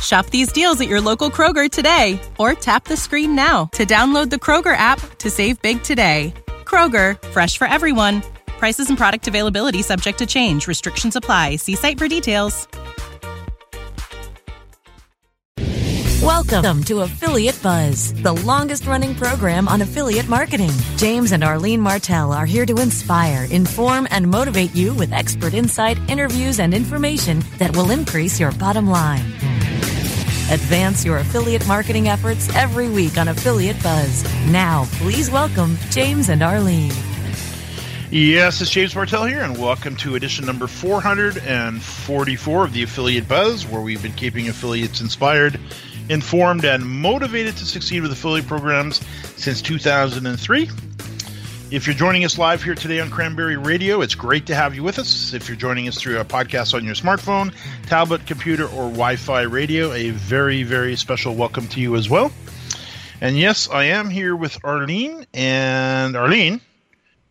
[0.00, 4.30] Shop these deals at your local Kroger today or tap the screen now to download
[4.30, 6.32] the Kroger app to save big today.
[6.64, 8.22] Kroger, fresh for everyone.
[8.46, 10.66] Prices and product availability subject to change.
[10.66, 11.56] Restrictions apply.
[11.56, 12.68] See site for details.
[16.22, 20.70] Welcome to Affiliate Buzz, the longest running program on affiliate marketing.
[20.98, 25.96] James and Arlene Martell are here to inspire, inform, and motivate you with expert insight,
[26.10, 29.24] interviews, and information that will increase your bottom line.
[30.50, 34.24] Advance your affiliate marketing efforts every week on Affiliate Buzz.
[34.46, 36.90] Now, please welcome James and Arlene.
[38.10, 43.64] Yes, it's James Martell here, and welcome to edition number 444 of the Affiliate Buzz,
[43.64, 45.60] where we've been keeping affiliates inspired,
[46.08, 49.00] informed, and motivated to succeed with affiliate programs
[49.36, 50.68] since 2003.
[51.70, 54.82] If you're joining us live here today on Cranberry Radio, it's great to have you
[54.82, 55.32] with us.
[55.32, 57.54] If you're joining us through a podcast on your smartphone,
[57.86, 62.32] tablet, computer, or Wi Fi radio, a very, very special welcome to you as well.
[63.20, 65.24] And yes, I am here with Arlene.
[65.32, 66.60] And Arlene,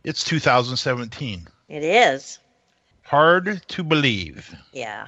[0.05, 1.45] it's 2017.
[1.67, 2.39] It is.
[3.01, 4.55] Hard to believe.
[4.71, 5.07] Yeah.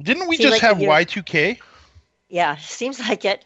[0.00, 1.58] Didn't we Seems just like have Y2K?
[2.30, 3.44] Yeah, seems like it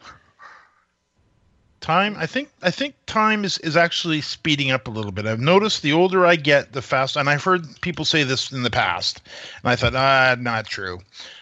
[1.80, 5.26] time i think i think time is is actually speeding up a little bit.
[5.26, 8.62] I've noticed the older i get the faster and i've heard people say this in
[8.62, 9.22] the past
[9.62, 11.00] and i thought ah not true.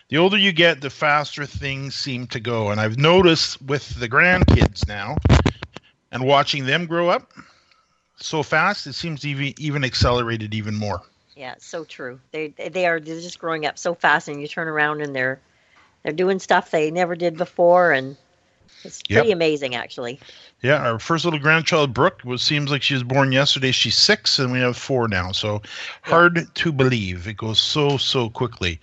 [0.08, 4.08] The older you get the faster things seem to go and i've noticed with the
[4.08, 5.16] grandkids now
[6.12, 7.32] and watching them grow up
[8.16, 11.02] so fast it seems even even accelerated even more.
[11.34, 12.18] Yeah so true.
[12.32, 15.40] They they are they're just growing up so fast and you turn around and they're
[16.02, 18.16] they're doing stuff they never did before and
[18.86, 19.36] it's pretty yep.
[19.36, 20.18] amazing, actually.
[20.62, 23.72] Yeah, our first little grandchild, Brooke, was seems like she was born yesterday.
[23.72, 25.32] She's six, and we have four now.
[25.32, 25.62] So
[26.02, 26.44] hard yeah.
[26.54, 27.28] to believe.
[27.28, 28.80] It goes so so quickly.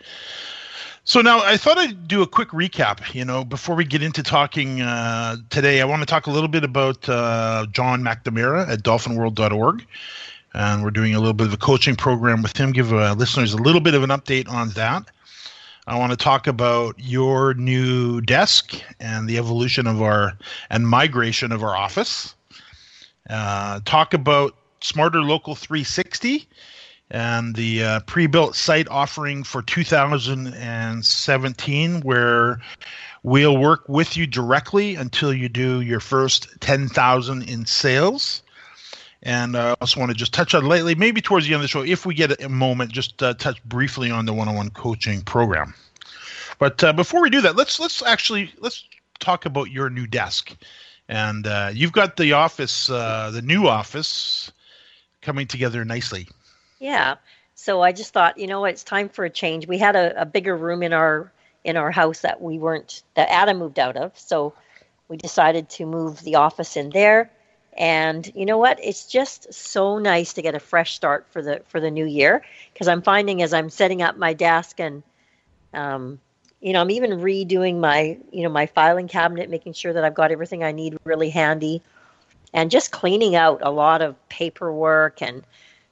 [1.06, 3.14] So now I thought I'd do a quick recap.
[3.14, 6.48] You know, before we get into talking uh, today, I want to talk a little
[6.48, 9.86] bit about uh, John McNamara at DolphinWorld.org,
[10.54, 12.72] and we're doing a little bit of a coaching program with him.
[12.72, 15.10] Give uh, listeners a little bit of an update on that.
[15.86, 20.38] I want to talk about your new desk and the evolution of our
[20.70, 22.36] and migration of our office.
[23.30, 26.48] Uh, talk about Smarter Local 360
[27.12, 32.62] and the uh, pre-built site offering for 2017, where
[33.24, 38.42] we'll work with you directly until you do your first 10,000 in sales.
[39.26, 41.70] And I also want to just touch on lately, maybe towards the end of the
[41.70, 45.74] show, if we get a moment, just uh, touch briefly on the one-on-one coaching program.
[46.60, 48.84] But uh, before we do that, let's let's actually let's
[49.20, 50.56] talk about your new desk.
[51.08, 54.52] And uh, you've got the office, uh, the new office,
[55.22, 56.28] coming together nicely.
[56.80, 57.16] Yeah.
[57.56, 59.68] So I just thought, you know it's time for a change.
[59.68, 61.32] We had a, a bigger room in our
[61.64, 64.18] in our house that we weren't that Adam moved out of.
[64.20, 64.54] So
[65.08, 67.32] we decided to move the office in there
[67.78, 68.80] and you know what?
[68.82, 72.44] It's just so nice to get a fresh start for the for the new year
[72.74, 75.04] because i'm finding as i'm setting up my desk and
[75.74, 76.20] um,
[76.62, 80.14] you know i'm even redoing my you know my filing cabinet making sure that i've
[80.14, 81.82] got everything i need really handy
[82.54, 85.44] and just cleaning out a lot of paperwork and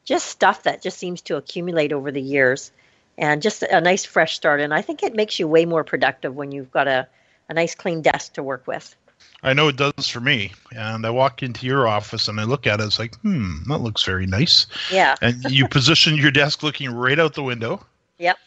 [0.04, 2.72] just stuff that just seems to accumulate over the years
[3.18, 4.60] and just a nice fresh start.
[4.60, 7.08] And i think it makes you way more productive when you've got a,
[7.50, 8.96] a nice clean desk to work with
[9.44, 10.52] I know it does for me.
[10.76, 12.84] And I walk into your office and I look at it.
[12.84, 14.68] It's like, hmm, that looks very nice.
[14.92, 15.16] Yeah.
[15.22, 17.86] and you position your desk looking right out the window.
[18.20, 18.38] Yep.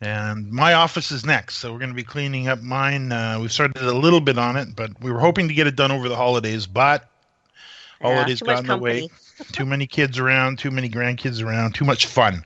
[0.00, 3.12] And my office is next, so we're going to be cleaning up mine.
[3.12, 5.76] Uh, we've started a little bit on it, but we were hoping to get it
[5.76, 6.66] done over the holidays.
[6.66, 7.08] But
[8.00, 9.08] Holidays got in the way.
[9.52, 12.44] too many kids around, too many grandkids around, too much fun.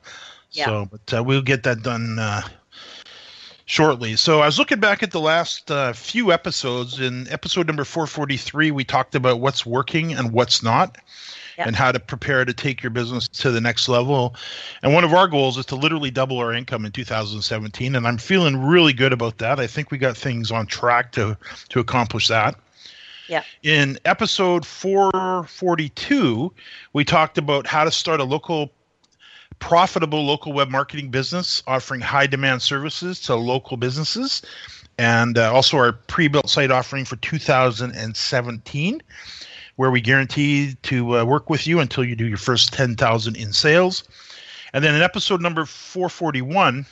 [0.53, 0.67] Yeah.
[0.67, 2.43] So, but uh, we'll get that done uh,
[3.71, 4.17] shortly.
[4.17, 6.99] So I was looking back at the last uh, few episodes.
[6.99, 10.99] In episode number 443, we talked about what's working and what's not.
[11.57, 11.67] Yep.
[11.67, 14.35] And how to prepare to take your business to the next level.
[14.83, 17.95] And one of our goals is to literally double our income in 2017.
[17.95, 19.61] And I'm feeling really good about that.
[19.61, 21.37] I think we got things on track to
[21.69, 22.57] to accomplish that.
[23.29, 23.43] Yeah.
[23.63, 26.53] In episode 442,
[26.95, 28.73] we talked about how to start a local
[29.61, 34.43] profitable local web marketing business offering high demand services to local businesses
[34.99, 39.03] and uh, also our pre-built site offering for 2017
[39.77, 43.51] where we guarantee to uh, work with you until you do your first 10,000 in
[43.51, 44.05] sales.
[44.75, 46.85] And then in episode number 441,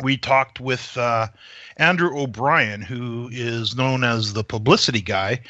[0.00, 1.26] we talked with uh,
[1.76, 5.40] Andrew O'Brien, who is known as the publicity guy,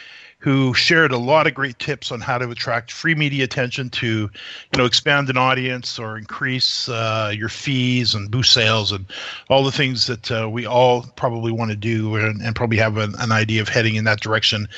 [0.45, 4.07] who shared a lot of great tips on how to attract free media attention to,
[4.07, 9.07] you know, expand an audience or increase uh, your fees and boost sales and
[9.49, 12.99] all the things that uh, we all probably want to do and, and probably have
[12.99, 14.69] an, an, idea of heading in that direction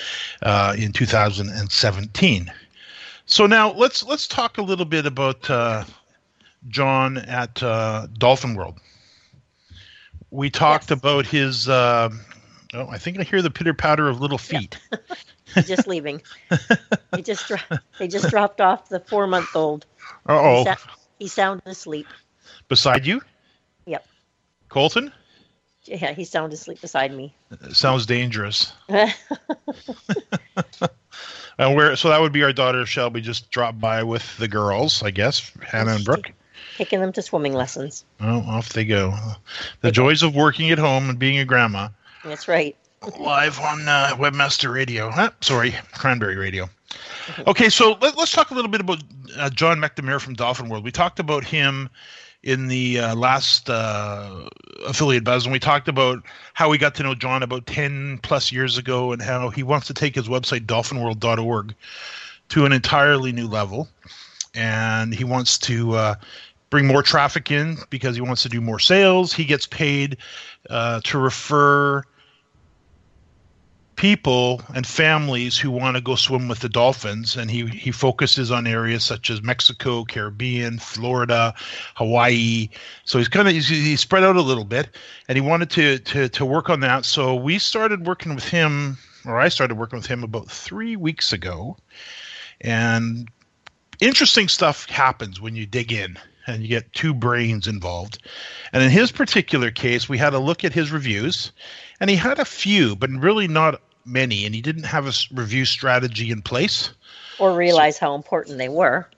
[0.42, 2.52] uh, in 2017.
[3.26, 5.82] So now let's let's talk a little bit about uh,
[6.68, 8.78] John at uh, Dolphin World.
[10.30, 10.98] We talked yes.
[11.00, 11.68] about his.
[11.68, 12.10] Uh,
[12.72, 14.78] oh, I think I hear the pitter patter of little feet.
[14.92, 14.98] Yeah.
[15.54, 16.22] just leaving.
[17.14, 17.50] he just
[17.98, 19.86] they just dropped off the four month old.
[20.26, 20.64] oh.
[20.64, 20.76] He's,
[21.18, 22.06] he's sound asleep.
[22.68, 23.22] Beside you?
[23.86, 24.06] Yep.
[24.68, 25.12] Colton?
[25.84, 27.32] Yeah, he's sound asleep beside me.
[27.72, 28.72] sounds dangerous.
[28.88, 29.08] and
[31.58, 35.12] where so that would be our daughter Shelby just dropped by with the girls, I
[35.12, 36.32] guess, Hannah and Brooke.
[36.76, 38.04] Taking them to swimming lessons.
[38.20, 39.14] Oh, off they go.
[39.80, 41.88] The joys of working at home and being a grandma.
[42.24, 42.76] That's right
[43.18, 45.10] live on uh, Webmaster Radio.
[45.12, 46.68] Ah, sorry, Cranberry Radio.
[47.46, 49.02] Okay, so let, us talk a little bit about
[49.36, 50.84] uh, John McNamara from Dolphin World.
[50.84, 51.88] We talked about him
[52.42, 54.48] in the uh, last uh,
[54.86, 56.22] affiliate buzz, and we talked about
[56.54, 59.88] how we got to know John about 10 plus years ago and how he wants
[59.88, 61.74] to take his website, dolphinworld.org,
[62.50, 63.88] to an entirely new level.
[64.54, 66.14] And he wants to uh,
[66.70, 69.32] bring more traffic in because he wants to do more sales.
[69.32, 70.16] He gets paid
[70.70, 72.04] uh, to refer
[73.96, 78.50] people and families who want to go swim with the dolphins and he he focuses
[78.50, 81.54] on areas such as Mexico, Caribbean, Florida,
[81.94, 82.68] Hawaii.
[83.04, 84.90] So he's kind of he's, he's spread out a little bit
[85.28, 87.04] and he wanted to to to work on that.
[87.04, 91.32] So we started working with him or I started working with him about 3 weeks
[91.32, 91.76] ago.
[92.60, 93.28] And
[94.00, 98.22] interesting stuff happens when you dig in and you get two brains involved.
[98.72, 101.50] And in his particular case, we had a look at his reviews,
[101.98, 105.64] and he had a few, but really not many, and he didn't have a review
[105.64, 106.90] strategy in place.
[107.38, 109.08] Or realize so, how important they were.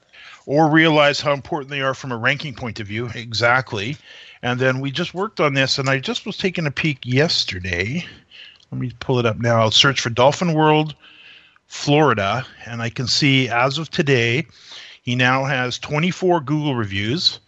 [0.46, 3.10] Or realize how important they are from a ranking point of view.
[3.14, 3.96] Exactly.
[4.42, 8.06] And then we just worked on this, and I just was taking a peek yesterday.
[8.70, 9.60] Let me pull it up now.
[9.60, 10.94] I'll search for Dolphin World,
[11.66, 14.46] Florida, and I can see as of today,
[15.02, 17.40] he now has 24 Google reviews,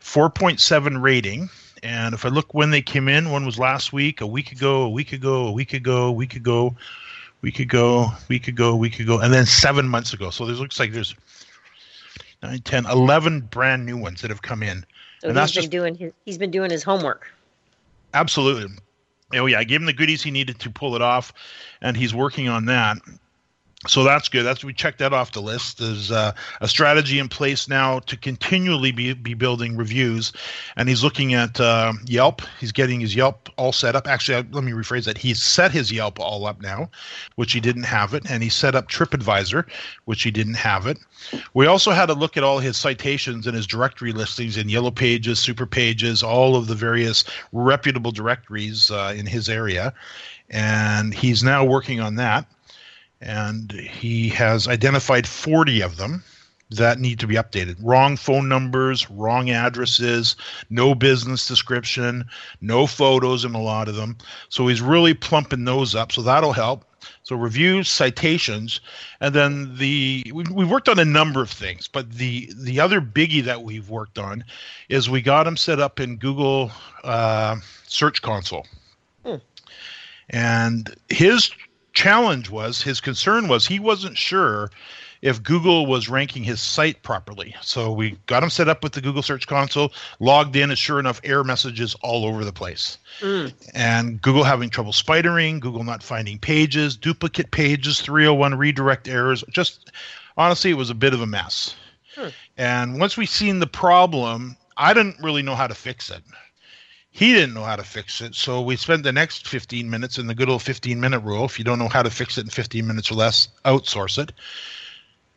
[0.00, 1.48] 4.7 rating,
[1.82, 4.82] and if I look when they came in, one was last week, a week ago,
[4.82, 6.76] a week ago, a week ago, a week ago,
[7.42, 10.30] week ago, week ago, week ago, and then seven months ago.
[10.30, 11.14] So there looks like there's
[12.42, 14.84] 9, 10, 11 brand new ones that have come in.
[15.20, 17.26] So and he's that's been just, doing his, he's been doing his homework.
[18.14, 18.74] Absolutely.
[19.34, 21.32] Oh yeah, I gave him the goodies he needed to pull it off,
[21.82, 22.98] and he's working on that
[23.86, 24.42] so that's good.
[24.42, 25.78] That's we checked that off the list.
[25.78, 30.32] There's uh, a strategy in place now to continually be, be building reviews,
[30.76, 32.42] and he's looking at uh, Yelp.
[32.58, 34.08] He's getting his Yelp all set up.
[34.08, 35.16] Actually, let me rephrase that.
[35.16, 36.90] He's set his Yelp all up now,
[37.36, 39.64] which he didn't have it, and he set up TripAdvisor,
[40.06, 40.98] which he didn't have it.
[41.54, 44.90] We also had a look at all his citations and his directory listings in Yellow
[44.90, 49.94] Pages, Super Pages, all of the various reputable directories uh, in his area,
[50.50, 52.44] and he's now working on that
[53.20, 56.22] and he has identified 40 of them
[56.70, 57.76] that need to be updated.
[57.82, 60.36] Wrong phone numbers, wrong addresses,
[60.70, 62.24] no business description,
[62.60, 64.16] no photos in a lot of them.
[64.48, 66.12] So he's really plumping those up.
[66.12, 66.84] So that'll help.
[67.22, 68.80] So reviews, citations,
[69.20, 73.00] and then the we, we worked on a number of things, but the the other
[73.00, 74.44] biggie that we've worked on
[74.88, 76.72] is we got him set up in Google
[77.04, 77.56] uh,
[77.86, 78.66] Search Console.
[79.24, 79.36] Hmm.
[80.30, 81.50] And his
[81.98, 84.70] challenge was his concern was he wasn't sure
[85.20, 87.56] if Google was ranking his site properly.
[87.60, 91.00] So we got him set up with the Google Search Console, logged in, and sure
[91.00, 92.98] enough, error messages all over the place.
[93.18, 93.52] Mm.
[93.74, 99.42] And Google having trouble spidering, Google not finding pages, duplicate pages, 301 redirect errors.
[99.50, 99.90] Just
[100.36, 101.74] honestly, it was a bit of a mess.
[102.14, 102.28] Hmm.
[102.56, 106.22] And once we seen the problem, I didn't really know how to fix it.
[107.18, 108.36] He didn't know how to fix it.
[108.36, 111.44] So we spent the next 15 minutes in the good old 15 minute rule.
[111.44, 114.30] If you don't know how to fix it in 15 minutes or less, outsource it.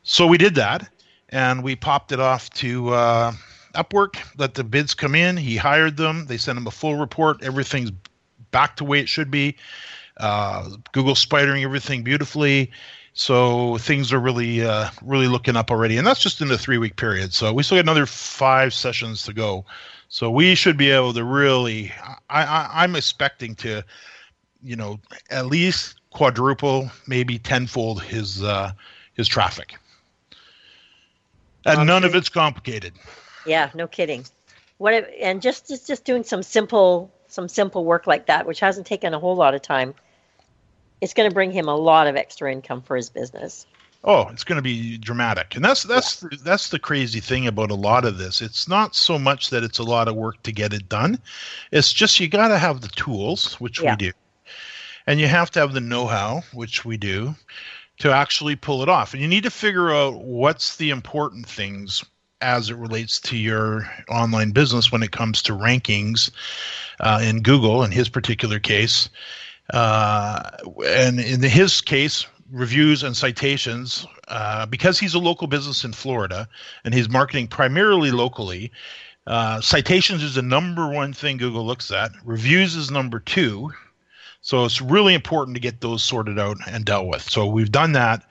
[0.03, 0.87] So we did that
[1.29, 3.33] and we popped it off to uh,
[3.73, 5.35] Upwork, let the bids come in.
[5.37, 6.27] He hired them.
[6.27, 7.41] They sent him a full report.
[7.41, 7.91] Everything's
[8.51, 9.55] back to the way it should be.
[10.17, 12.69] Uh, Google spidering everything beautifully.
[13.13, 16.95] So things are really, uh, really looking up already, and that's just in a three-week
[16.95, 17.33] period.
[17.33, 19.65] So we still got another five sessions to go
[20.11, 21.91] so we should be able to really.
[22.29, 23.83] I, I I'm expecting to,
[24.61, 24.99] you know,
[25.29, 28.73] at least quadruple, maybe tenfold his uh,
[29.13, 29.77] his traffic,
[31.65, 31.85] and okay.
[31.85, 32.93] none of it's complicated.
[33.45, 34.25] Yeah, no kidding.
[34.79, 38.59] What if, and just, just just doing some simple some simple work like that, which
[38.59, 39.95] hasn't taken a whole lot of time,
[40.99, 43.65] it's going to bring him a lot of extra income for his business
[44.03, 45.55] oh it's going to be dramatic.
[45.55, 46.37] And that's that's yeah.
[46.43, 48.41] that's the crazy thing about a lot of this.
[48.41, 51.19] It's not so much that it's a lot of work to get it done.
[51.71, 53.91] It's just you got to have the tools which yeah.
[53.91, 54.11] we do.
[55.07, 57.35] And you have to have the know-how which we do
[57.99, 59.13] to actually pull it off.
[59.13, 62.03] And you need to figure out what's the important things
[62.41, 66.31] as it relates to your online business when it comes to rankings
[66.99, 69.09] uh, in google in his particular case.
[69.71, 70.49] Uh,
[70.87, 76.47] and in his case reviews and citations uh, because he's a local business in Florida
[76.83, 78.71] and he's marketing primarily locally.
[79.27, 82.11] Uh, citations is the number one thing Google looks at.
[82.23, 83.71] Reviews is number two.
[84.41, 87.21] So it's really important to get those sorted out and dealt with.
[87.21, 88.23] So we've done that,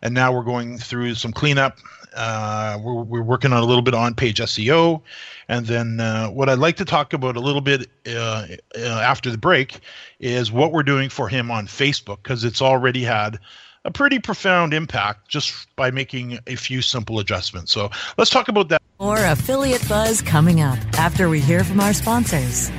[0.00, 1.76] and now we're going through some cleanup.
[2.16, 5.02] Uh, we're, we're working on a little bit on page SEO.
[5.48, 9.30] And then uh, what I'd like to talk about a little bit uh, uh, after
[9.30, 9.80] the break
[10.20, 13.38] is what we're doing for him on Facebook because it's already had
[13.88, 17.72] a pretty profound impact just by making a few simple adjustments.
[17.72, 18.82] So let's talk about that.
[19.00, 22.70] More affiliate buzz coming up after we hear from our sponsors.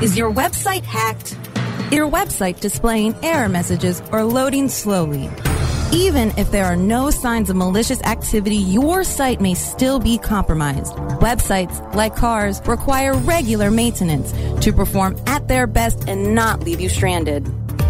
[0.00, 1.36] Is your website hacked?
[1.92, 5.28] Your website displaying error messages or loading slowly?
[5.92, 10.94] Even if there are no signs of malicious activity, your site may still be compromised.
[11.20, 14.32] Websites, like cars, require regular maintenance
[14.64, 17.46] to perform at their best and not leave you stranded.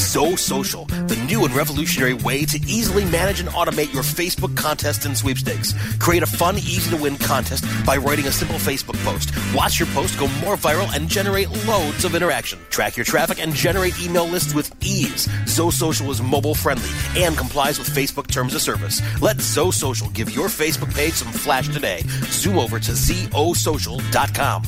[0.00, 5.04] Zo Social, the new and revolutionary way to easily manage and automate your Facebook contests
[5.04, 5.74] and sweepstakes.
[5.98, 9.30] Create a fun, easy to win contest by writing a simple Facebook post.
[9.54, 12.58] Watch your post go more viral and generate loads of interaction.
[12.70, 15.28] Track your traffic and generate email lists with ease.
[15.46, 19.02] Zo Social is mobile friendly and complies with Facebook terms of service.
[19.20, 22.00] Let Zo Social give your Facebook page some flash today.
[22.30, 24.62] Zoom over to zosocial.com.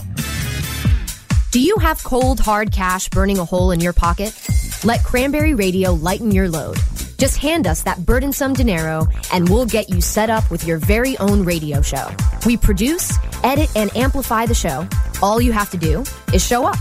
[1.50, 4.32] Do you have cold, hard cash burning a hole in your pocket?
[4.84, 6.76] Let Cranberry Radio lighten your load.
[7.16, 11.16] Just hand us that burdensome dinero and we'll get you set up with your very
[11.18, 12.10] own radio show.
[12.44, 14.88] We produce, edit, and amplify the show.
[15.22, 16.02] All you have to do
[16.34, 16.78] is show up.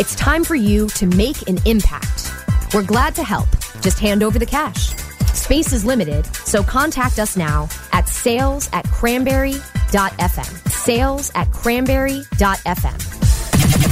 [0.00, 2.32] It's time for you to make an impact.
[2.74, 3.48] We're glad to help.
[3.82, 4.96] Just hand over the cash.
[5.32, 10.70] Space is limited, so contact us now at sales at cranberry.fm.
[10.70, 13.17] Sales at cranberry.fm.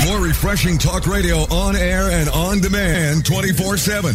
[0.06, 4.14] More refreshing talk radio on air and on demand 24 7.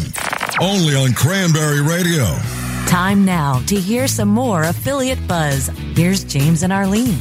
[0.59, 2.35] Only on Cranberry Radio.
[2.87, 5.69] Time now to hear some more affiliate buzz.
[5.95, 7.17] Here's James and Arlene.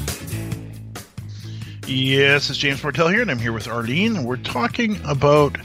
[1.87, 4.25] Yes, it's James Martell here, and I'm here with Arlene.
[4.25, 5.57] We're talking about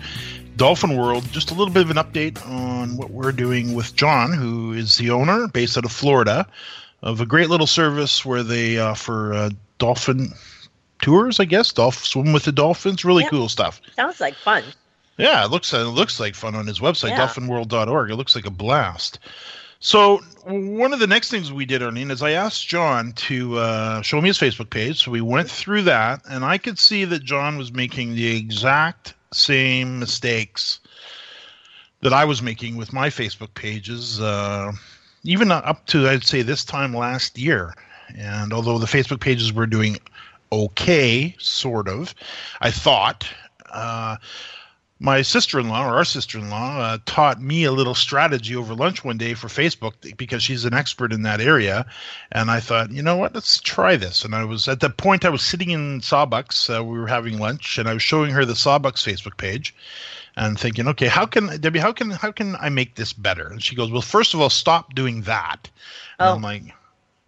[0.56, 1.24] Dolphin World.
[1.32, 4.98] Just a little bit of an update on what we're doing with John, who is
[4.98, 6.48] the owner, based out of Florida,
[7.02, 10.34] of a great little service where they offer uh, dolphin
[11.06, 11.72] tours, I guess.
[11.72, 13.80] Dolph swim with the dolphins, really cool stuff.
[13.96, 14.64] Sounds like fun.
[15.18, 17.28] Yeah, it looks it looks like fun on his website, yeah.
[17.28, 18.10] dolphinworld.org.
[18.10, 19.20] It looks like a blast.
[19.80, 24.02] So one of the next things we did, Arlene, is I asked John to uh,
[24.02, 25.04] show me his Facebook page.
[25.04, 29.14] So we went through that, and I could see that John was making the exact
[29.32, 30.80] same mistakes
[32.02, 34.72] that I was making with my Facebook pages, uh,
[35.24, 37.76] even up to I'd say this time last year.
[38.18, 39.98] And although the Facebook pages were doing
[40.64, 42.14] okay, sort of,
[42.62, 43.28] I thought.
[43.72, 44.18] Uh,
[45.00, 49.34] my sister-in-law or our sister-in-law uh, taught me a little strategy over lunch one day
[49.34, 51.86] for facebook because she's an expert in that area.
[52.32, 53.36] And i thought you know what?
[53.36, 54.24] Let's try this.
[54.24, 57.40] And i was at the point i was sitting in sawbucks uh, we were having
[57.40, 59.76] lunch and i was showing her the sawbucks facebook page
[60.38, 63.48] and thinking okay how can debbie how can how can i make this better?
[63.48, 65.70] And she goes well first of all stop doing that.
[66.20, 66.36] Oh.
[66.36, 66.74] i'm like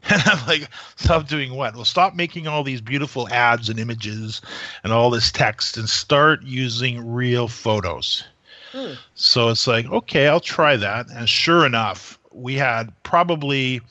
[0.09, 1.75] And I'm like, stop doing what?
[1.75, 4.41] Well, stop making all these beautiful ads and images
[4.83, 8.23] and all this text and start using real photos.
[8.71, 8.93] Hmm.
[9.15, 11.07] So it's like, okay, I'll try that.
[11.09, 13.81] And sure enough, we had probably,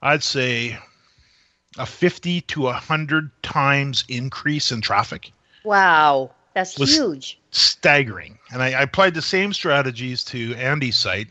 [0.00, 0.78] I'd say,
[1.76, 5.32] a 50 to 100 times increase in traffic.
[5.64, 6.30] Wow.
[6.54, 7.38] That's huge.
[7.50, 8.38] Staggering.
[8.52, 11.28] And I, I, applied the same strategies to Andy's site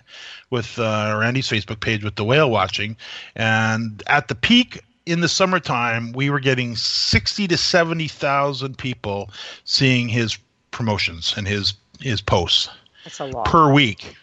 [0.50, 2.98] with uh, or Andy's Facebook page with the whale watching.
[3.36, 9.30] And at the peak in the summertime, we were getting 60 to 70,000 people
[9.64, 10.38] seeing his
[10.72, 12.70] promotions and his his posts.
[13.06, 13.46] That's a lot.
[13.46, 14.16] Per week.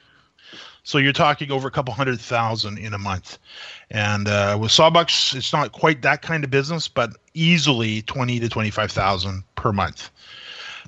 [0.83, 3.39] So you're talking over a couple hundred thousand in a month.
[3.91, 8.49] And uh, with Sawbucks, it's not quite that kind of business, but easily 20 to
[8.49, 10.11] 25,000 per month.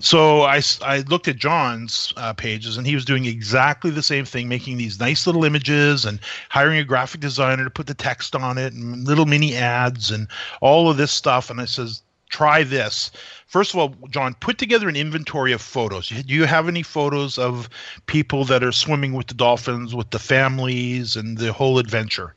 [0.03, 4.25] So I, I looked at John's uh, pages, and he was doing exactly the same
[4.25, 6.19] thing, making these nice little images and
[6.49, 10.27] hiring a graphic designer to put the text on it and little mini ads and
[10.61, 11.51] all of this stuff.
[11.51, 13.13] And I says, try this.
[13.47, 16.09] First of all, John, put together an inventory of photos.
[16.09, 17.69] Do you have any photos of
[18.07, 22.35] people that are swimming with the dolphins, with the families, and the whole adventure?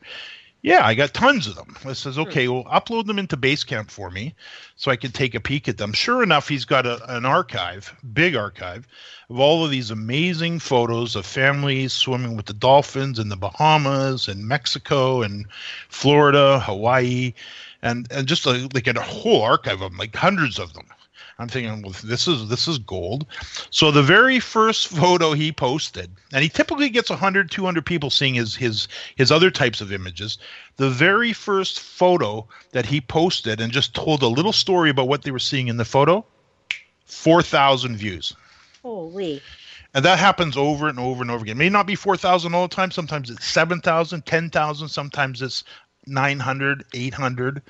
[0.65, 1.77] Yeah, I got tons of them.
[1.85, 2.21] I says, hmm.
[2.21, 4.33] okay, well, upload them into Basecamp for me
[4.75, 5.93] so I can take a peek at them.
[5.93, 8.87] Sure enough, he's got a, an archive, big archive,
[9.29, 14.27] of all of these amazing photos of families swimming with the dolphins in the Bahamas
[14.27, 15.45] and Mexico and
[15.89, 17.35] Florida, Hawaii,
[17.83, 20.87] and, and just a, like a whole archive of them, like hundreds of them.
[21.37, 23.25] I'm thinking, well, this is this is gold.
[23.69, 28.35] So the very first photo he posted, and he typically gets 100, 200 people seeing
[28.35, 30.37] his his his other types of images.
[30.77, 35.23] The very first photo that he posted and just told a little story about what
[35.23, 36.25] they were seeing in the photo,
[37.05, 38.33] 4,000 views.
[38.81, 39.41] Holy.
[39.93, 41.55] And that happens over and over and over again.
[41.55, 42.91] It may not be 4,000 all the time.
[42.91, 44.89] Sometimes it's 7,000, 10,000.
[44.89, 45.63] Sometimes it's
[46.05, 47.61] 900, 800.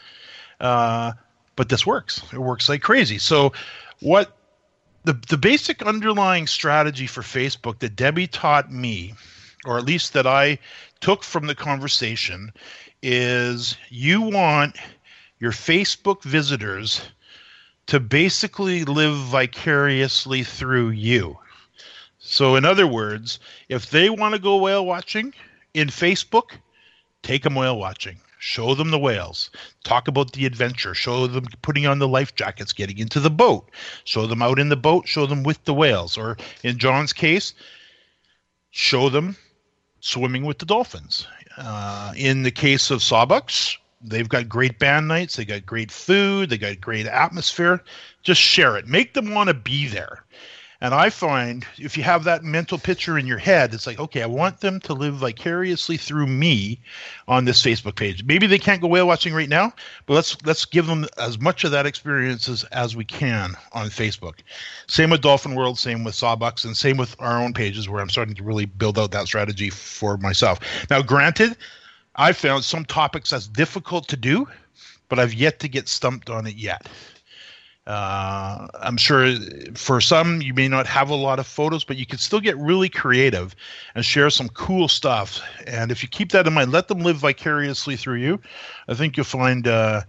[0.60, 1.12] Uh,
[1.56, 2.22] but this works.
[2.34, 3.18] It works like crazy.
[3.18, 3.54] So,
[4.00, 4.38] what
[5.04, 9.14] the the basic underlying strategy for Facebook that Debbie taught me,
[9.66, 10.60] or at least that I
[11.00, 12.52] took from the conversation,
[13.02, 14.78] is you want
[15.40, 17.02] your Facebook visitors
[17.88, 21.38] to basically live vicariously through you.
[22.18, 23.40] So, in other words,
[23.70, 25.34] if they want to go whale watching
[25.76, 26.58] in Facebook,
[27.22, 29.50] take them whale watching show them the whales.
[29.84, 30.94] Talk about the adventure.
[30.94, 33.72] Show them putting on the life jackets getting into the boat.
[34.04, 35.08] Show them out in the boat.
[35.08, 36.16] Show them with the whales.
[36.16, 37.54] Or in john's case
[38.70, 39.36] show them
[40.00, 41.28] swimming with the dolphins.
[41.58, 45.38] Uh, in the case of sawbucks they've got great band nights.
[45.38, 46.52] They got great food.
[46.52, 47.82] They got great atmosphere.
[48.22, 48.88] Just share it.
[48.88, 50.24] Make them want to be there
[50.82, 54.22] and I find if you have that mental picture in your head, it's like, okay,
[54.22, 56.80] I want them to live vicariously through me
[57.28, 58.24] on this Facebook page.
[58.24, 59.74] Maybe they can't go whale watching right now,
[60.06, 63.88] but let's let's give them as much of that experience as, as we can on
[63.88, 64.40] Facebook.
[64.88, 68.10] Same with Dolphin World, same with Sawbucks, and same with our own pages where I'm
[68.10, 70.60] starting to really build out that strategy for myself.
[70.90, 71.58] Now, granted,
[72.16, 74.48] I found some topics that's difficult to do,
[75.10, 76.88] but I've yet to get stumped on it yet.
[77.88, 79.36] Uh, I'm sure
[79.76, 82.58] for some you may not have a lot of photos, but you can still get
[82.58, 83.56] really creative
[83.94, 85.40] and share some cool stuff.
[85.68, 88.42] And if you keep that in mind, let them live vicariously through you.
[88.88, 90.02] I think you'll find uh,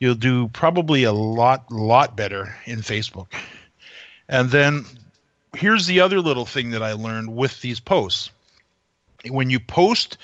[0.00, 3.32] you'll do probably a lot, lot better in Facebook.
[4.28, 4.84] And then
[5.56, 8.30] here's the other little thing that I learned with these posts.
[9.30, 10.18] When you post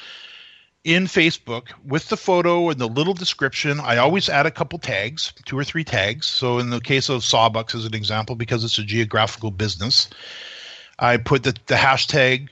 [0.85, 3.81] in Facebook with the photo and the little description.
[3.81, 6.27] I always add a couple tags, two or three tags.
[6.27, 10.09] So in the case of Sawbucks as an example, because it's a geographical business,
[10.99, 12.49] I put the, the hashtag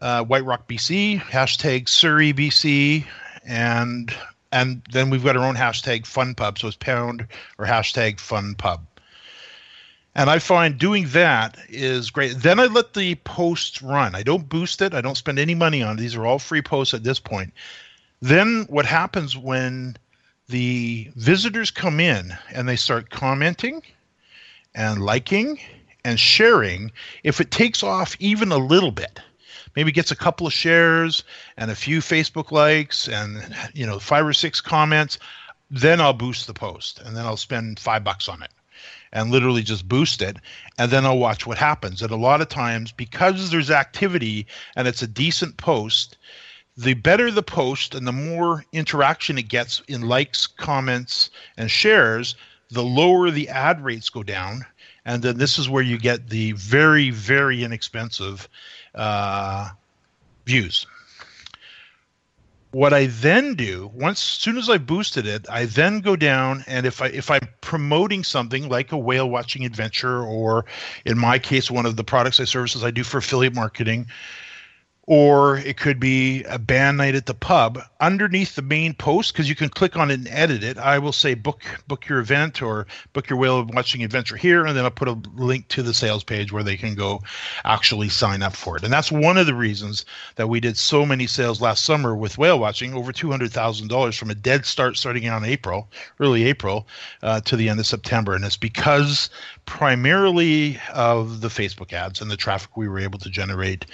[0.00, 3.04] uh, White Rock BC, hashtag Surrey BC,
[3.44, 4.14] and
[4.52, 6.58] and then we've got our own hashtag Fun Pub.
[6.58, 7.26] So it's pound
[7.58, 8.86] or hashtag Fun Pub.
[10.16, 12.38] And I find doing that is great.
[12.38, 14.14] Then I let the posts run.
[14.14, 14.94] I don't boost it.
[14.94, 16.00] I don't spend any money on it.
[16.00, 17.52] These are all free posts at this point.
[18.22, 19.94] Then what happens when
[20.48, 23.82] the visitors come in and they start commenting
[24.74, 25.60] and liking
[26.02, 29.20] and sharing, if it takes off even a little bit,
[29.74, 31.24] maybe gets a couple of shares
[31.58, 35.18] and a few Facebook likes and you know five or six comments,
[35.70, 38.50] then I'll boost the post and then I'll spend five bucks on it
[39.16, 40.36] and literally just boost it
[40.76, 42.02] and then I'll watch what happens.
[42.02, 46.18] And a lot of times because there's activity and it's a decent post,
[46.76, 52.36] the better the post and the more interaction it gets in likes, comments, and shares,
[52.68, 54.66] the lower the ad rates go down.
[55.06, 58.46] And then this is where you get the very, very inexpensive
[58.94, 59.70] uh,
[60.44, 60.86] views.
[62.72, 66.84] What I then do, once soon as I boosted it, I then go down and
[66.84, 70.66] if I if I'm promoting something like a whale watching adventure, or
[71.04, 74.06] in my case, one of the products I services I do for affiliate marketing,
[75.06, 79.48] or it could be a band night at the pub underneath the main post because
[79.48, 80.76] you can click on it and edit it.
[80.78, 84.76] I will say book book your event or book your whale watching adventure here and
[84.76, 87.22] then i'll put a link to the sales page where they can go
[87.64, 88.82] actually sign up for it.
[88.82, 92.36] And that's one of the reasons that we did so many sales last summer with
[92.36, 95.88] whale watching over $200000 from a dead start starting out in april
[96.18, 96.88] early april
[97.22, 98.34] uh, to the end of september.
[98.34, 99.30] And it's because
[99.66, 103.86] primarily of the facebook ads and the traffic we were able to generate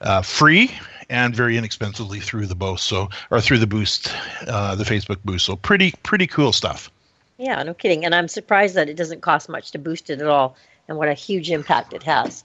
[0.00, 0.70] uh, free
[1.08, 2.86] and very inexpensively through the boost.
[2.86, 4.12] So or through the boost
[4.46, 5.46] uh, the facebook boost.
[5.46, 6.90] So pretty pretty cool stuff.
[7.38, 8.04] Yeah no kidding.
[8.04, 10.56] And i'm surprised that it doesn't cost much to boost it at all
[10.88, 12.44] and what a huge impact it has.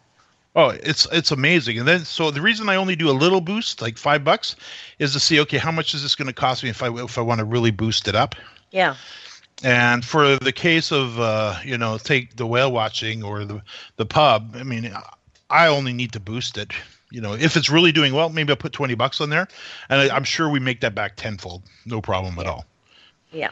[0.55, 1.79] Oh it's it's amazing.
[1.79, 4.55] And then so the reason i only do a little boost like five bucks
[4.99, 7.17] is to see okay how much is this going to cost me if i if
[7.17, 8.35] i want to really boost it up?
[8.71, 8.95] Yeah.
[9.63, 13.61] And for the case of uh, you know take the whale watching or the
[13.97, 14.91] the pub i mean
[15.49, 16.73] i only need to boost it
[17.11, 19.47] you know, if it's really doing well, maybe I'll put 20 bucks on there.
[19.89, 21.63] And I, am sure we make that back tenfold.
[21.85, 22.65] No problem at all.
[23.31, 23.51] Yeah.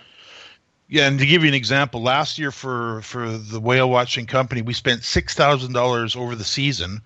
[0.88, 4.64] Yeah, and to give you an example, last year for for the whale watching company,
[4.64, 7.04] we spent six thousand dollars over the season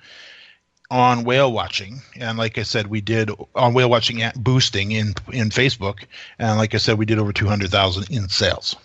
[0.90, 5.50] on whale watching, and like I said, we did on whale watching boosting in in
[5.50, 6.06] Facebook,
[6.40, 8.78] and like I said, we did over two hundred thousand in sales.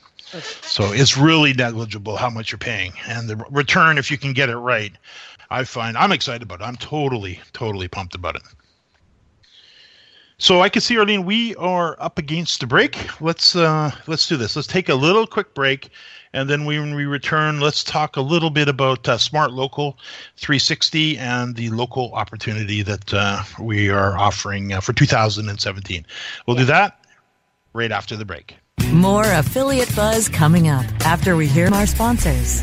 [0.62, 4.48] So it's really negligible how much you're paying, and the return, if you can get
[4.48, 4.92] it right,
[5.50, 6.64] I find I'm excited about it.
[6.64, 8.42] I'm totally, totally pumped about it.
[10.40, 13.20] So I can see, Arlene, we are up against the break.
[13.20, 14.54] Let's uh, let's do this.
[14.54, 15.88] Let's take a little quick break,
[16.32, 19.98] and then when we return, let's talk a little bit about uh, Smart Local
[20.36, 26.06] 360 and the local opportunity that uh, we are offering uh, for 2017.
[26.46, 27.04] We'll do that
[27.72, 28.56] right after the break.
[28.92, 32.62] More affiliate buzz coming up after we hear our sponsors.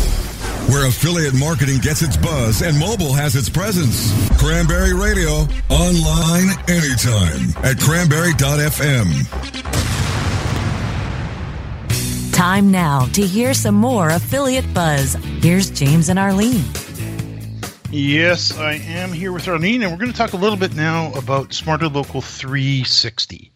[0.69, 4.11] where affiliate marketing gets its buzz and mobile has its presence.
[4.39, 9.27] Cranberry Radio, online anytime at cranberry.fm.
[12.33, 15.15] Time now to hear some more affiliate buzz.
[15.41, 16.63] Here's James and Arlene.
[17.91, 21.11] Yes, I am here with Arlene, and we're going to talk a little bit now
[21.13, 23.51] about Smarter Local 360.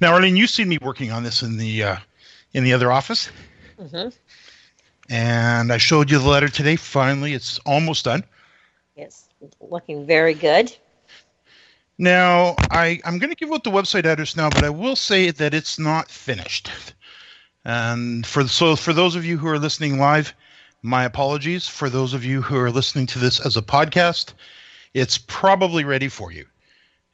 [0.00, 1.96] Now, Arlene, you've seen me working on this in the uh,
[2.52, 3.30] in the other office,
[3.82, 4.08] Mm-hmm.
[5.10, 6.76] And I showed you the letter today.
[6.76, 8.24] Finally, it's almost done.
[8.96, 9.28] It's
[9.60, 10.74] looking very good.
[11.98, 15.30] Now, I, I'm going to give out the website address now, but I will say
[15.30, 16.70] that it's not finished.
[17.64, 20.34] And for so for those of you who are listening live,
[20.82, 21.68] my apologies.
[21.68, 24.34] For those of you who are listening to this as a podcast,
[24.94, 26.44] it's probably ready for you.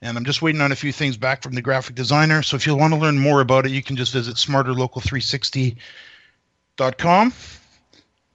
[0.01, 2.43] And I'm just waiting on a few things back from the graphic designer.
[2.43, 7.33] So if you want to learn more about it, you can just visit smarterlocal360.com.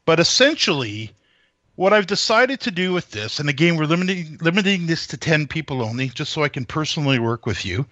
[0.05, 1.11] But essentially,
[1.75, 5.47] what I've decided to do with this, and again, we're limiting limiting this to 10
[5.47, 7.85] people only, just so I can personally work with you.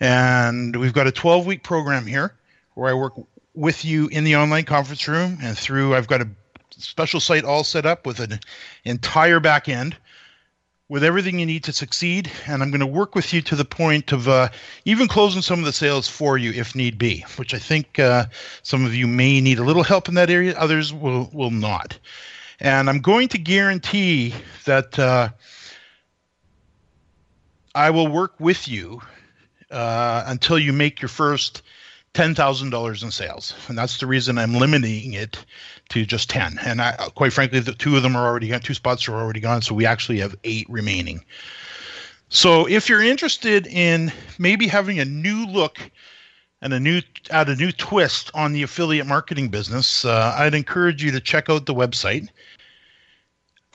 [0.00, 2.34] And we've got a 12 week program here
[2.74, 3.14] where I work
[3.54, 6.28] with you in the online conference room and through I've got a
[6.70, 8.40] special site all set up with an
[8.84, 9.96] entire back end
[10.92, 12.30] with everything you need to succeed.
[12.46, 14.50] And I'm going to work with you to the point of uh,
[14.84, 18.26] even closing some of the sales for you if need be, which I think uh,
[18.62, 20.54] some of you may need a little help in that area.
[20.54, 21.98] Others will, will not.
[22.60, 24.34] And I'm going to guarantee
[24.66, 25.30] that uh,
[27.74, 29.00] I will work with you
[29.70, 31.62] uh, until you make your first
[32.14, 33.54] $10,000 in sales.
[33.68, 35.44] And that's the reason I'm limiting it
[35.90, 36.58] to just 10.
[36.64, 39.40] And I, quite frankly, the two of them are already gone, two spots are already
[39.40, 39.62] gone.
[39.62, 41.24] So we actually have eight remaining.
[42.28, 45.90] So if you're interested in maybe having a new look
[46.62, 51.02] and a new add a new twist on the affiliate marketing business, uh, I'd encourage
[51.02, 52.28] you to check out the website.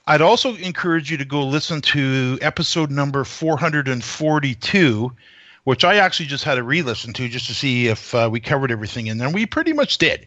[0.07, 5.11] I'd also encourage you to go listen to episode number 442
[5.67, 8.71] which I actually just had to re-listen to just to see if uh, we covered
[8.71, 9.29] everything in there.
[9.29, 10.25] We pretty much did.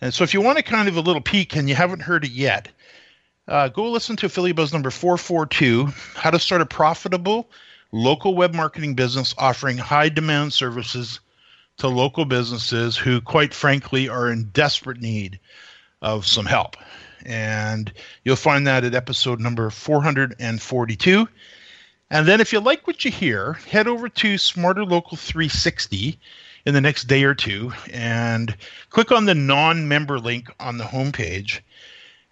[0.00, 2.24] And so if you want to kind of a little peek and you haven't heard
[2.24, 2.70] it yet,
[3.48, 7.50] uh, go listen to Affiliate Buzz number 442, How to Start a Profitable
[7.92, 11.20] Local Web Marketing Business Offering High Demand Services
[11.76, 15.38] to Local Businesses who, quite frankly, are in desperate need
[16.00, 16.78] of some help.
[17.26, 17.92] And
[18.24, 21.28] you'll find that at episode number 442.
[22.10, 26.18] And then if you like what you hear, head over to Smarter Local 360
[26.64, 28.56] in the next day or two and
[28.90, 31.60] click on the non-member link on the homepage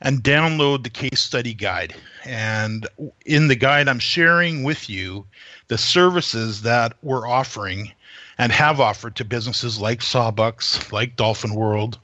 [0.00, 1.94] and download the case study guide.
[2.24, 2.86] And
[3.24, 5.26] in the guide, I'm sharing with you
[5.68, 7.92] the services that we're offering
[8.38, 11.98] and have offered to businesses like Sawbucks, like Dolphin World,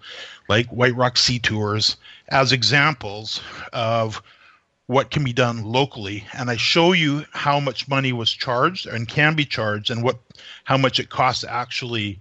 [0.49, 1.97] like White Rock Sea Tours
[2.29, 3.41] as examples
[3.73, 4.23] of
[4.93, 9.09] what can be done locally and i show you how much money was charged and
[9.09, 10.19] can be charged and what
[10.65, 12.21] how much it costs to actually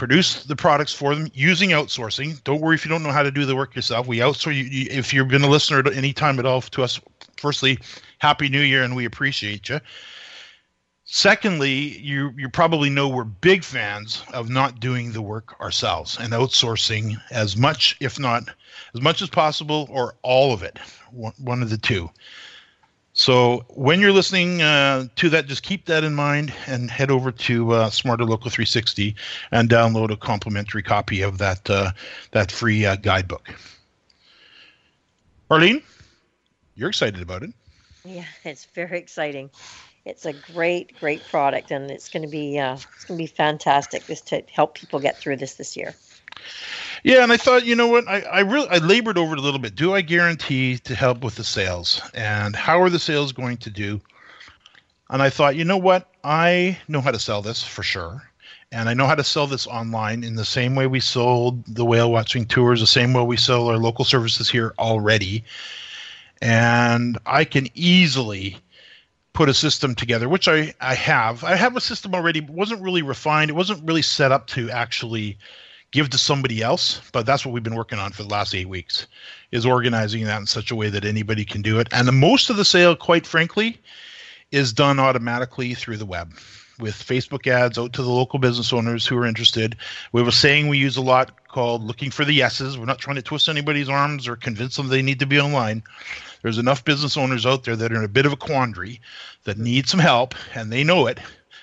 [0.00, 2.42] produce the products for them using outsourcing.
[2.44, 4.06] Don't worry if you don't know how to do the work yourself.
[4.06, 6.82] We outsource you, you if you've been a listener at any time at all to
[6.82, 6.98] us
[7.36, 7.78] firstly
[8.16, 9.78] happy new year and we appreciate you
[11.12, 16.32] secondly you you probably know we're big fans of not doing the work ourselves and
[16.32, 18.48] outsourcing as much if not
[18.94, 20.78] as much as possible or all of it.
[21.10, 22.08] One, of the two.
[23.12, 27.32] So when you're listening uh, to that just keep that in mind and head over
[27.32, 29.16] to uh, smarter local 360
[29.50, 31.90] and download a complimentary copy of that uh,
[32.30, 33.52] that free uh, guidebook.
[35.50, 35.82] Arlene
[36.76, 37.50] you're excited about it.
[38.04, 39.50] Yeah, it's very exciting.
[40.10, 43.26] It's a great, great product, and it's going to be uh, it's going to be
[43.26, 45.94] fantastic just to help people get through this this year.
[47.02, 49.42] Yeah, and I thought, you know what, I, I really I labored over it a
[49.42, 49.74] little bit.
[49.74, 52.02] Do I guarantee to help with the sales?
[52.12, 54.00] And how are the sales going to do?
[55.08, 58.22] And I thought, you know what, I know how to sell this for sure.
[58.72, 61.84] And I know how to sell this online in the same way we sold the
[61.84, 65.42] whale watching tours, the same way we sell our local services here already.
[66.40, 68.56] And I can easily
[69.32, 71.44] put a system together, which I, I have.
[71.44, 73.50] I have a system already, but wasn't really refined.
[73.50, 75.38] It wasn't really set up to actually
[75.92, 78.68] give to somebody else, but that's what we've been working on for the last eight
[78.68, 79.06] weeks,
[79.50, 81.88] is organizing that in such a way that anybody can do it.
[81.92, 83.80] And the most of the sale, quite frankly,
[84.52, 86.32] is done automatically through the web
[86.78, 89.76] with Facebook ads out to the local business owners who are interested.
[90.12, 92.78] We have a saying we use a lot called looking for the yeses.
[92.78, 95.82] We're not trying to twist anybody's arms or convince them they need to be online.
[96.42, 99.00] There's enough business owners out there that are in a bit of a quandary
[99.44, 101.18] that need some help and they know it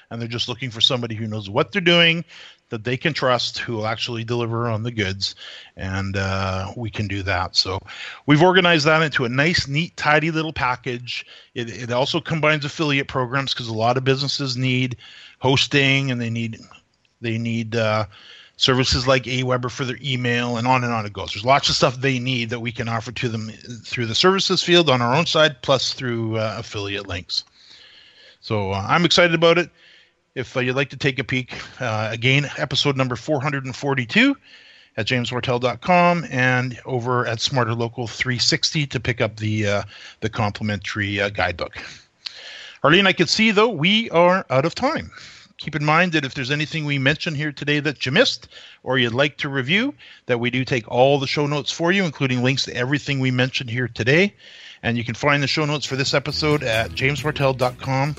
[0.10, 2.24] and they're just looking for somebody who knows what they're doing
[2.70, 5.36] that they can trust who will actually deliver on the goods
[5.78, 7.56] and uh, we can do that.
[7.56, 7.80] So
[8.26, 11.26] we've organized that into a nice neat tidy little package.
[11.56, 14.98] It, it also combines affiliate programs because a lot of businesses need
[15.40, 16.60] hosting and they need
[17.22, 18.06] they need uh,
[18.58, 21.34] services like Aweber for their email, and on and on it goes.
[21.34, 23.50] There's lots of stuff they need that we can offer to them
[23.86, 27.44] through the services field on our own side, plus through uh, affiliate links.
[28.42, 29.70] So uh, I'm excited about it.
[30.36, 34.36] If uh, you'd like to take a peek, uh, again, episode number 442
[34.98, 39.84] at jamesmartell.com and over at Smarter Local 360 to pick up the uh,
[40.22, 41.78] the complimentary uh, guidebook.
[42.84, 45.12] Arlene, I can see though we are out of time
[45.58, 48.48] keep in mind that if there's anything we mentioned here today that you missed
[48.84, 49.94] or you'd like to review,
[50.28, 53.32] that we do take all the show notes for you, including links to everything we
[53.32, 54.34] mentioned here today.
[54.84, 58.16] And you can find the show notes for this episode at jamesmartell.com,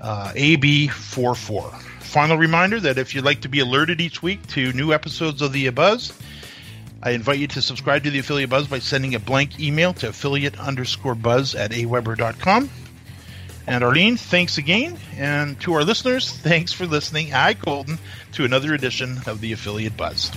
[0.00, 1.80] uh, AB44.
[2.00, 5.52] Final reminder that if you'd like to be alerted each week to new episodes of
[5.52, 6.12] the Buzz,
[7.02, 10.08] I invite you to subscribe to the Affiliate Buzz by sending a blank email to
[10.08, 12.70] affiliate underscore buzz at aweber.com.
[13.66, 14.98] And Arlene, thanks again.
[15.16, 17.32] And to our listeners, thanks for listening.
[17.32, 17.98] I, Colton,
[18.32, 20.30] to another edition of the Affiliate Buzz.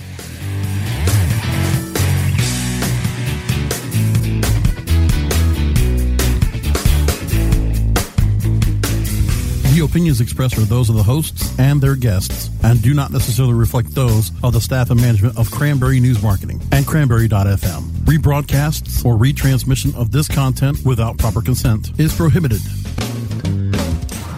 [9.78, 13.54] The opinions expressed are those of the hosts and their guests and do not necessarily
[13.54, 17.82] reflect those of the staff and management of Cranberry News Marketing and Cranberry.fm.
[18.04, 22.60] Rebroadcasts or retransmission of this content without proper consent is prohibited.